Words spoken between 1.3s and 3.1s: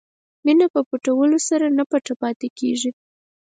سره نه پټه پاتې کېږي.